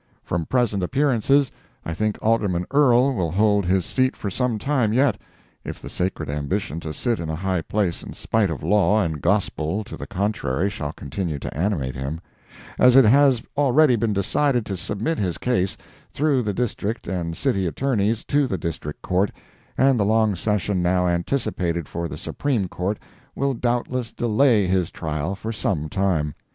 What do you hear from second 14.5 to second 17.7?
to submit his case, through the District and City